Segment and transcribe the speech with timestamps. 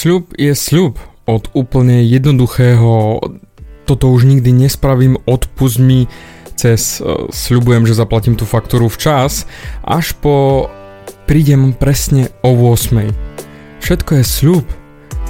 [0.00, 0.96] Sľub je sľub.
[1.28, 3.20] Od úplne jednoduchého
[3.84, 6.08] toto už nikdy nespravím, odpust mi
[6.56, 9.44] cez uh, sľubujem, že zaplatím tú faktúru včas,
[9.84, 10.72] až po
[11.28, 13.12] prídem presne o 8.
[13.84, 14.64] Všetko je sľub.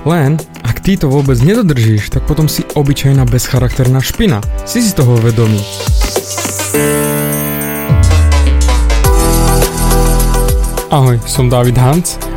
[0.06, 4.38] Len, ak ty to vôbec nedodržíš, tak potom si obyčajná bezcharakterná špina.
[4.70, 5.58] Si si toho vedomý.
[10.94, 12.29] Ahoj, som David Hans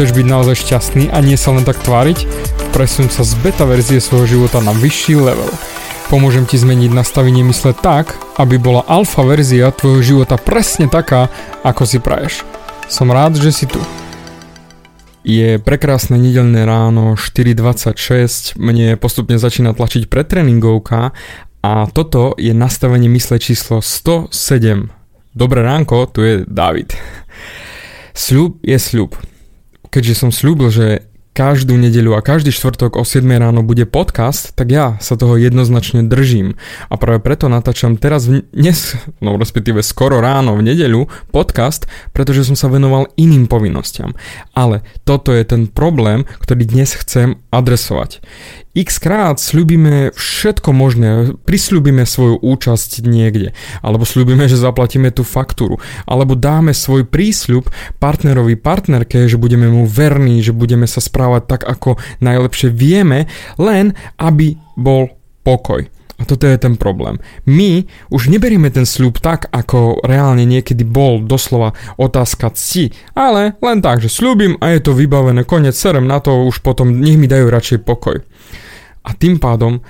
[0.00, 2.24] Chceš byť naozaj šťastný a nie sa len tak tváriť?
[2.72, 5.52] Presun sa z beta verzie svojho života na vyšší level.
[6.08, 11.28] Pomôžem ti zmeniť nastavenie mysle tak, aby bola alfa verzia tvojho života presne taká,
[11.60, 12.48] ako si praješ.
[12.88, 13.76] Som rád, že si tu.
[15.20, 21.12] Je prekrásne nedelné ráno, 4.26, mne postupne začína tlačiť pretréningovka
[21.60, 24.32] a toto je nastavenie mysle číslo 107.
[25.36, 26.96] Dobré ránko, tu je David.
[28.16, 29.12] Sľub je sľub.
[29.90, 34.74] Keďže som slúbil, že každú nedeľu a každý štvrtok o 7 ráno bude podcast, tak
[34.74, 36.58] ja sa toho jednoznačne držím.
[36.90, 42.46] A práve preto natáčam teraz v dnes, no respektíve skoro ráno v nedeľu podcast, pretože
[42.46, 44.14] som sa venoval iným povinnostiam.
[44.58, 48.22] Ale toto je ten problém, ktorý dnes chcem adresovať
[48.74, 53.50] x krát slúbime všetko možné, prislúbime svoju účasť niekde,
[53.82, 57.66] alebo slúbime, že zaplatíme tú faktúru, alebo dáme svoj prísľub
[57.98, 63.26] partnerovi, partnerke, že budeme mu verní, že budeme sa správať tak, ako najlepšie vieme,
[63.58, 65.90] len aby bol pokoj.
[66.20, 67.16] A toto je ten problém.
[67.48, 73.80] My už neberieme ten sľub tak, ako reálne niekedy bol doslova otázka cti, ale len
[73.80, 77.24] tak, že slúbim a je to vybavené, konec serem na to, už potom nech mi
[77.24, 78.20] dajú radšej pokoj.
[79.04, 79.80] A tým pádom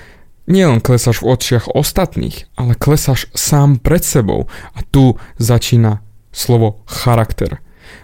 [0.49, 4.51] nielen klesáš v očiach ostatných, ale klesáš sám pred sebou.
[4.75, 7.59] A tu začína slovo charakter.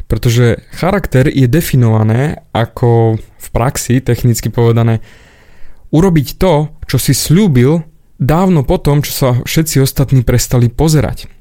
[0.07, 4.99] Pretože charakter je definované ako v praxi, technicky povedané,
[5.91, 7.83] urobiť to, čo si slúbil
[8.19, 11.31] dávno potom, čo sa všetci ostatní prestali pozerať.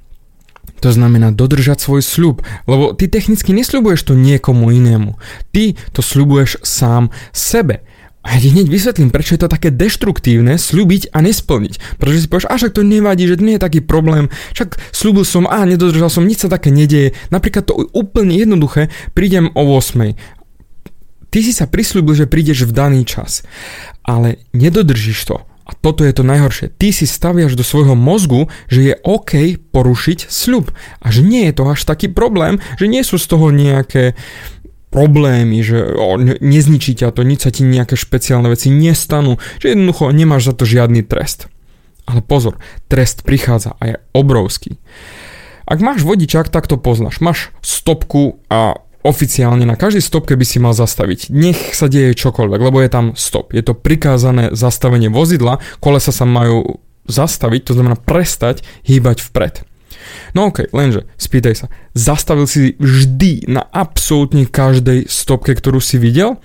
[0.84, 2.36] To znamená dodržať svoj sľub,
[2.68, 5.16] lebo ty technicky nesľubuješ to niekomu inému.
[5.50, 7.80] Ty to sľubuješ sám sebe.
[8.26, 12.02] A hneď vysvetlím, prečo je to také deštruktívne slúbiť a nesplniť.
[12.02, 15.22] Pretože si povieš, a však to nevadí, že to nie je taký problém, však slúbil
[15.22, 17.14] som a nedodržal som, nič sa také nedieje.
[17.30, 20.18] Napríklad to úplne jednoduché, prídem o 8.
[21.30, 23.46] Ty si sa prislúbil, že prídeš v daný čas,
[24.02, 26.70] ale nedodržíš to a toto je to najhoršie.
[26.78, 30.70] Ty si staviaš do svojho mozgu, že je OK porušiť sľub.
[31.02, 34.14] A že nie je to až taký problém, že nie sú z toho nejaké
[34.96, 39.76] problémy, že o, ne, nezničí ťa to, nič sa ti nejaké špeciálne veci nestanú, že
[39.76, 41.52] jednoducho nemáš za to žiadny trest.
[42.08, 42.56] Ale pozor,
[42.88, 44.80] trest prichádza a je obrovský.
[45.68, 47.20] Ak máš vodičák, tak to poznáš.
[47.20, 51.28] Máš stopku a oficiálne na každej stopke by si mal zastaviť.
[51.28, 53.52] Nech sa deje čokoľvek, lebo je tam stop.
[53.52, 59.62] Je to prikázané zastavenie vozidla, kolesa sa majú zastaviť, to znamená prestať hýbať vpred.
[60.36, 66.38] No ok, lenže, spýtaj sa, zastavil si vždy na absolútne každej stopke, ktorú si videl?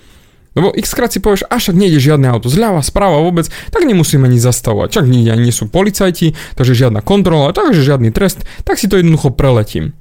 [0.52, 4.28] Lebo x krát si povieš, a však nejde žiadne auto zľava, správa vôbec, tak nemusíme
[4.28, 5.00] ani zastavovať.
[5.00, 9.32] Čak nie, nie sú policajti, takže žiadna kontrola, takže žiadny trest, tak si to jednoducho
[9.32, 9.96] preletím.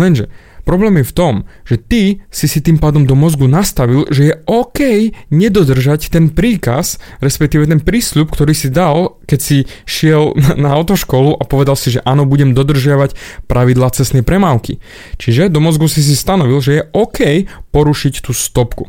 [0.00, 0.32] Lenže
[0.64, 1.34] Problém je v tom,
[1.68, 6.96] že ty si si tým pádom do mozgu nastavil, že je OK nedodržať ten príkaz,
[7.20, 12.00] respektíve ten prísľub, ktorý si dal, keď si šiel na, autoškolu a povedal si, že
[12.02, 13.12] áno, budem dodržiavať
[13.44, 14.80] pravidla cestnej premávky.
[15.20, 18.88] Čiže do mozgu si si stanovil, že je OK porušiť tú stopku.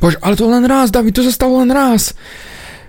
[0.00, 2.16] Povieš, ale to len raz, David, to sa stalo len raz.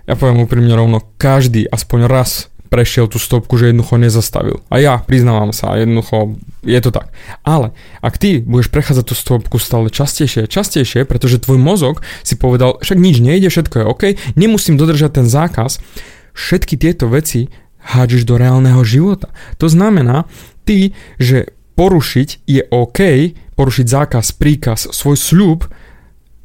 [0.08, 4.64] Ja poviem úprimne rovno, každý aspoň raz prešiel tú stopku, že jednoducho nezastavil.
[4.72, 7.12] A ja priznávam sa, jednoducho je to tak.
[7.44, 12.80] Ale ak ty budeš prechádzať tú stopku stále častejšie častejšie, pretože tvoj mozog si povedal,
[12.80, 14.04] však nič nejde, všetko je OK,
[14.40, 15.84] nemusím dodržať ten zákaz,
[16.32, 17.52] všetky tieto veci
[17.84, 19.36] hádžeš do reálneho života.
[19.60, 20.24] To znamená,
[20.64, 25.60] ty, že porušiť je OK, porušiť zákaz, príkaz, svoj sľub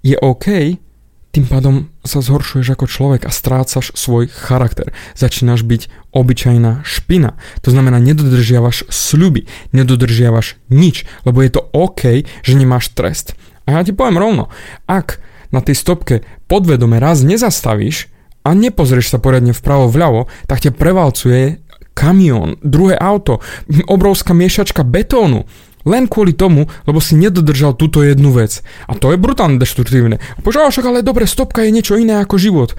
[0.02, 0.80] je OK,
[1.36, 4.96] tým pádom sa zhoršuješ ako človek a strácaš svoj charakter.
[5.12, 7.36] Začínaš byť obyčajná špina.
[7.60, 9.44] To znamená, nedodržiavaš sľuby,
[9.76, 13.36] nedodržiavaš nič, lebo je to OK, že nemáš trest.
[13.68, 14.48] A ja ti poviem rovno,
[14.88, 15.20] ak
[15.52, 18.08] na tej stopke podvedome raz nezastavíš
[18.40, 21.60] a nepozrieš sa poriadne vpravo vľavo, tak ťa prevalcuje
[21.92, 23.44] kamión, druhé auto,
[23.84, 25.44] obrovská miešačka betónu.
[25.86, 28.60] Len kvôli tomu, lebo si nedodržal túto jednu vec.
[28.90, 30.18] A to je brutálne deštruktívne.
[30.18, 32.74] A požiaľ, však ale dobre, stopka je niečo iné ako život.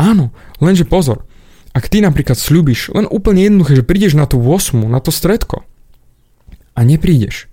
[0.00, 1.28] Áno, lenže pozor.
[1.76, 5.68] Ak ty napríklad slúbiš len úplne jednoduché, že prídeš na tú 8, na to stredko
[6.72, 7.52] a neprídeš,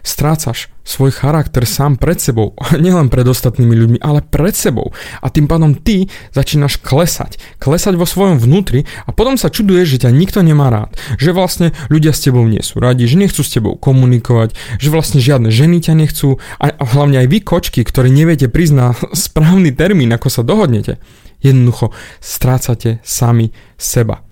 [0.00, 4.90] Strácaš svoj charakter sám pred sebou, nielen pred ostatnými ľuďmi, ale pred sebou.
[5.22, 7.38] A tým pádom ty začínaš klesať.
[7.62, 10.96] Klesať vo svojom vnútri a potom sa čuduješ, že ťa nikto nemá rád.
[11.20, 15.22] Že vlastne ľudia s tebou nie sú radi, že nechcú s tebou komunikovať, že vlastne
[15.22, 20.28] žiadne ženy ťa nechcú a hlavne aj vy kočky, ktorí neviete priznať správny termín, ako
[20.32, 20.98] sa dohodnete.
[21.40, 23.48] Jednoducho strácate sami
[23.80, 24.29] seba.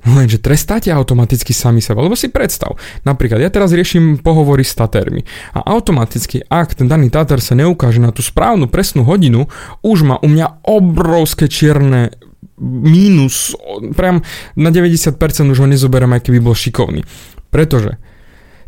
[0.00, 5.28] Lenže trestáte automaticky sami seba, lebo si predstav, napríklad ja teraz riešim pohovory s Tatermi
[5.52, 9.52] a automaticky, ak ten daný Tater sa neukáže na tú správnu presnú hodinu,
[9.84, 12.16] už má u mňa obrovské čierne
[12.60, 13.52] mínus,
[13.96, 14.24] priam
[14.56, 15.16] na 90%
[15.52, 17.04] už ho nezoberiem, aj keby bol šikovný.
[17.52, 17.96] Pretože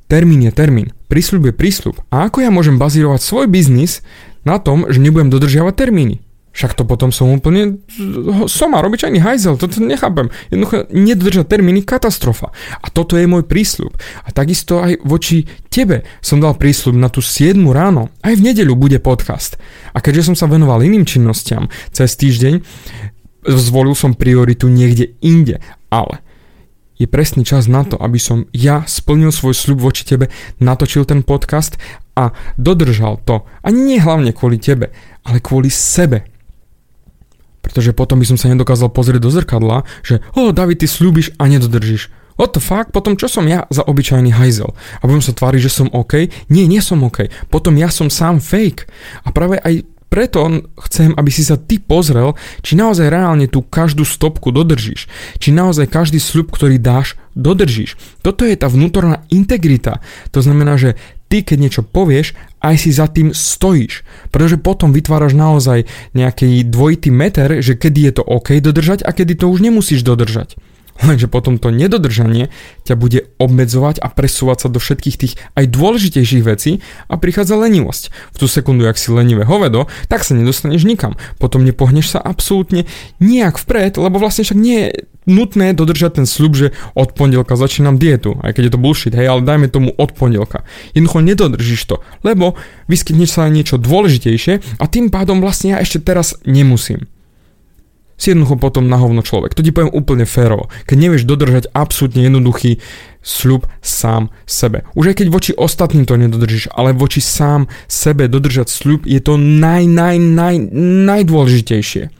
[0.09, 1.97] termín je termín, prísľub je prísľub.
[2.13, 4.05] A ako ja môžem bazírovať svoj biznis
[4.45, 6.25] na tom, že nebudem dodržiavať termíny?
[6.53, 7.81] Však to potom som úplne
[8.45, 10.29] soma, obyčajný hajzel, to nechápem.
[10.53, 12.53] Jednoducho nedodržať termíny katastrofa.
[12.85, 13.97] A toto je môj prísľub.
[14.25, 18.13] A takisto aj voči tebe som dal prísľub na tú 7 ráno.
[18.21, 19.57] Aj v nedeľu bude podcast.
[19.97, 22.61] A keďže som sa venoval iným činnostiam cez týždeň,
[23.49, 25.57] zvolil som prioritu niekde inde.
[25.89, 26.21] Ale
[27.01, 30.29] je presný čas na to, aby som ja splnil svoj sľub voči tebe,
[30.61, 31.81] natočil ten podcast
[32.13, 33.43] a dodržal to.
[33.65, 34.93] A nie hlavne kvôli tebe,
[35.25, 36.32] ale kvôli sebe
[37.73, 41.49] pretože potom by som sa nedokázal pozrieť do zrkadla, že o, David, ty slúbiš a
[41.49, 42.13] nedodržíš.
[42.37, 42.93] What the fuck?
[42.93, 44.77] Potom čo som ja za obyčajný hajzel?
[45.01, 46.29] A budem sa tváriť, že som OK?
[46.53, 47.33] Nie, nie som OK.
[47.49, 48.85] Potom ja som sám fake.
[49.25, 50.45] A práve aj preto
[50.89, 55.09] chcem, aby si sa ty pozrel, či naozaj reálne tú každú stopku dodržíš.
[55.41, 57.97] Či naozaj každý sľub, ktorý dáš, dodržíš.
[58.21, 60.05] Toto je tá vnútorná integrita.
[60.37, 61.01] To znamená, že
[61.33, 64.05] ty keď niečo povieš, aj si za tým stojíš.
[64.29, 69.41] Pretože potom vytváraš naozaj nejaký dvojitý meter, že kedy je to OK dodržať a kedy
[69.41, 70.61] to už nemusíš dodržať.
[71.01, 72.53] Lenže potom to nedodržanie
[72.85, 78.13] ťa bude obmedzovať a presúvať sa do všetkých tých aj dôležitejších vecí a prichádza lenivosť.
[78.37, 81.17] V tú sekundu, ak si lenivé hovedo, tak sa nedostaneš nikam.
[81.41, 82.85] Potom nepohneš sa absolútne
[83.25, 84.93] nijak vpred, lebo vlastne však nie
[85.27, 86.67] nutné dodržať ten sľub, že
[86.99, 90.67] od pondelka začínam dietu, aj keď je to bullshit, hej, ale dajme tomu od pondelka.
[90.97, 91.97] Jednoducho nedodržíš to,
[92.27, 92.59] lebo
[92.91, 97.07] vyskytneš sa niečo dôležitejšie a tým pádom vlastne ja ešte teraz nemusím
[98.23, 99.59] si jednoducho potom na hovno človek.
[99.59, 100.71] To ti poviem úplne férovo.
[100.87, 102.79] Keď nevieš dodržať absolútne jednoduchý
[103.19, 104.87] sľub sám sebe.
[104.95, 109.35] Už aj keď voči ostatným to nedodržíš, ale voči sám sebe dodržať sľub je to
[109.35, 110.57] naj, naj, naj,
[111.03, 112.15] najdôležitejšie.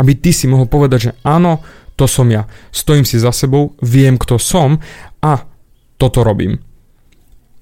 [0.00, 1.60] Aby ty si mohol povedať, že áno,
[1.94, 2.46] to som ja.
[2.74, 4.78] Stojím si za sebou, viem, kto som
[5.22, 5.46] a
[5.96, 6.58] toto robím.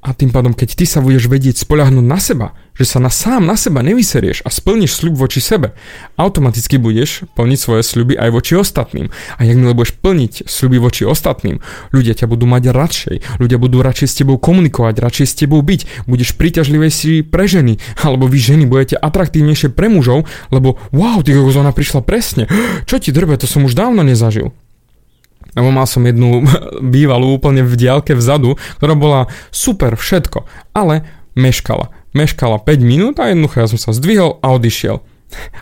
[0.03, 3.47] A tým pádom, keď ty sa budeš vedieť spoľahnúť na seba, že sa na sám
[3.47, 5.79] na seba nevyserieš a splníš sľub voči sebe,
[6.19, 9.15] automaticky budeš plniť svoje sľuby aj voči ostatným.
[9.39, 11.63] A jak budeš plniť sľuby voči ostatným,
[11.95, 16.11] ľudia ťa budú mať radšej, ľudia budú radšej s tebou komunikovať, radšej s tebou byť,
[16.11, 21.71] budeš príťažlivejší pre ženy, alebo vy ženy budete atraktívnejšie pre mužov, lebo wow, ty ona
[21.71, 22.51] prišla presne,
[22.91, 24.51] čo ti drbe, to som už dávno nezažil.
[25.53, 26.45] Lebo mal som jednu
[26.95, 29.21] bývalú úplne v diálke vzadu, ktorá bola
[29.53, 31.05] super všetko, ale
[31.37, 31.93] meškala.
[32.13, 35.01] Meškala 5 minút a jednoducho ja som sa zdvihol a odišiel.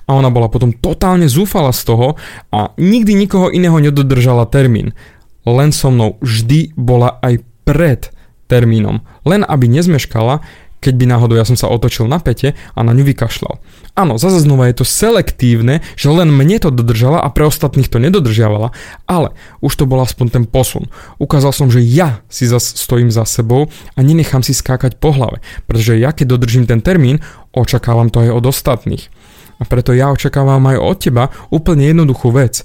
[0.06, 2.18] A ona bola potom totálne zúfala z toho
[2.50, 4.98] a nikdy nikoho iného nedodržala termín.
[5.46, 8.10] Len so mnou vždy bola aj pred
[8.50, 9.06] termínom.
[9.22, 10.42] Len aby nezmeškala,
[10.80, 13.60] keď by náhodou ja som sa otočil na pete a na ňu vykašľal.
[13.94, 18.00] Áno, zase znova je to selektívne, že len mne to dodržala a pre ostatných to
[18.00, 18.72] nedodržiavala,
[19.04, 20.88] ale už to bol aspoň ten posun.
[21.20, 25.44] Ukázal som, že ja si zase stojím za sebou a nenechám si skákať po hlave,
[25.68, 27.20] pretože ja keď dodržím ten termín,
[27.52, 29.12] očakávam to aj od ostatných.
[29.60, 32.64] A preto ja očakávam aj od teba úplne jednoduchú vec.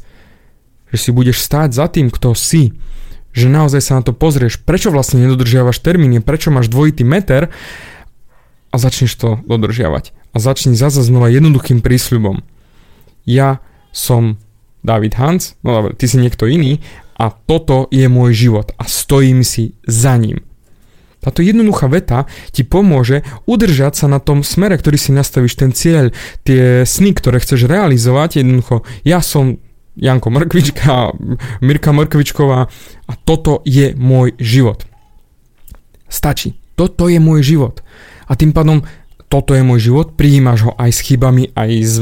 [0.95, 2.72] Že si budeš stáť za tým, kto si,
[3.36, 7.51] že naozaj sa na to pozrieš, prečo vlastne nedodržiavaš termíny, prečo máš dvojitý meter
[8.75, 10.12] a začneš to dodržiavať.
[10.36, 12.44] A začni zase znova jednoduchým prísľubom.
[13.24, 13.63] Ja
[13.96, 14.36] som
[14.84, 16.84] David Hans, no dobre, ty si niekto iný
[17.15, 20.44] a toto je môj život a stojím si za ním.
[21.24, 26.13] Táto jednoduchá veta ti pomôže udržať sa na tom smere, ktorý si nastavíš, ten cieľ,
[26.46, 28.46] tie sny, ktoré chceš realizovať.
[28.46, 29.58] Jednoducho, ja som
[29.98, 31.17] Janko Mrkvička,
[31.65, 32.70] Mirka Mrkvičková
[33.10, 34.86] a toto je môj život.
[36.12, 36.62] Stačí.
[36.75, 37.82] Toto je môj život
[38.25, 38.82] a tým pádom
[39.25, 41.98] toto je môj život, prijímaš ho aj s chybami, aj s,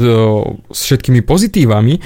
[0.70, 1.98] s všetkými pozitívami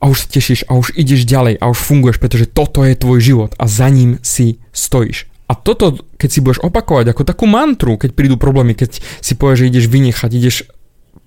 [0.00, 3.20] a už sa tešíš a už ideš ďalej a už funguješ, pretože toto je tvoj
[3.20, 5.28] život a za ním si stojíš.
[5.50, 9.66] A toto, keď si budeš opakovať ako takú mantru, keď prídu problémy, keď si povieš,
[9.66, 10.56] že ideš vynechať, ideš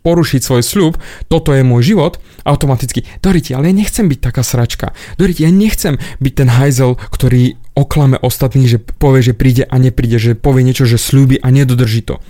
[0.03, 0.93] porušiť svoj sľub,
[1.27, 4.95] toto je môj život, automaticky, Doriti, ale ja nechcem byť taká sračka.
[5.19, 10.18] Doriti, ja nechcem byť ten hajzel, ktorý oklame ostatných, že povie, že príde a nepríde,
[10.22, 12.22] že povie niečo, že slúbi a nedodrží to.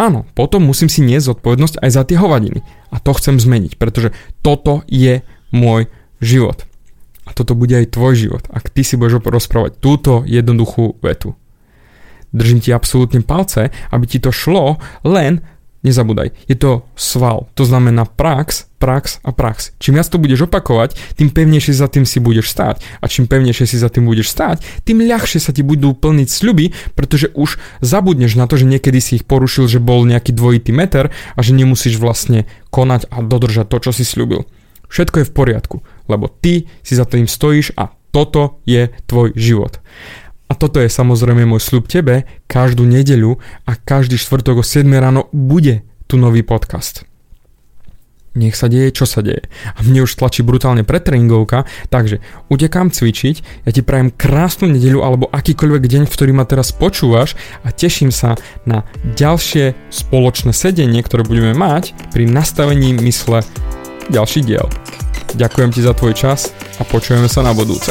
[0.00, 2.64] Áno, potom musím si niesť zodpovednosť aj za tie hovadiny.
[2.88, 5.20] A to chcem zmeniť, pretože toto je
[5.52, 5.92] môj
[6.24, 6.64] život.
[7.28, 11.36] A toto bude aj tvoj život, ak ty si budeš rozprávať túto jednoduchú vetu.
[12.32, 15.42] Držím ti absolútne palce, aby ti to šlo, len
[15.80, 19.76] nezabúdaj, je to sval, to znamená prax, prax a prax.
[19.80, 22.80] Čím viac to budeš opakovať, tým pevnejšie za tým si budeš stáť.
[23.00, 26.72] A čím pevnejšie si za tým budeš stáť, tým ľahšie sa ti budú plniť sľuby,
[26.96, 31.12] pretože už zabudneš na to, že niekedy si ich porušil, že bol nejaký dvojitý meter
[31.36, 34.48] a že nemusíš vlastne konať a dodržať to, čo si sľúbil.
[34.90, 35.76] Všetko je v poriadku,
[36.10, 39.78] lebo ty si za tým stojíš a toto je tvoj život.
[40.50, 43.38] A toto je samozrejme môj sľub tebe, každú nedeľu
[43.70, 47.06] a každý štvrtok o 7 ráno bude tu nový podcast.
[48.30, 49.50] Nech sa deje, čo sa deje.
[49.74, 55.26] A mne už tlačí brutálne pretréningovka, takže utekám cvičiť, ja ti prajem krásnu nedeľu alebo
[55.34, 57.34] akýkoľvek deň, v ktorý ma teraz počúvaš
[57.66, 58.86] a teším sa na
[59.18, 63.42] ďalšie spoločné sedenie, ktoré budeme mať pri nastavení mysle
[64.14, 64.70] ďalší diel.
[65.34, 67.90] Ďakujem ti za tvoj čas a počujeme sa na budúce.